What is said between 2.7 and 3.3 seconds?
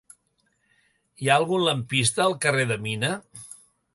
de Mina?